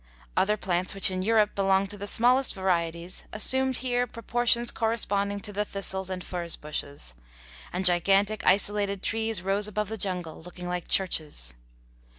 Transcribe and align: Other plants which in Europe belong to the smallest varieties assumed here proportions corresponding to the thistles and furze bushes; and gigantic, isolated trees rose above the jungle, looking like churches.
Other 0.35 0.57
plants 0.57 0.95
which 0.95 1.11
in 1.11 1.21
Europe 1.21 1.53
belong 1.53 1.85
to 1.85 1.95
the 1.95 2.07
smallest 2.07 2.55
varieties 2.55 3.23
assumed 3.31 3.75
here 3.85 4.07
proportions 4.07 4.71
corresponding 4.71 5.39
to 5.41 5.53
the 5.53 5.63
thistles 5.63 6.09
and 6.09 6.23
furze 6.23 6.55
bushes; 6.55 7.13
and 7.71 7.85
gigantic, 7.85 8.43
isolated 8.43 9.03
trees 9.03 9.43
rose 9.43 9.67
above 9.67 9.89
the 9.89 9.99
jungle, 9.99 10.41
looking 10.41 10.67
like 10.67 10.87
churches. 10.87 11.53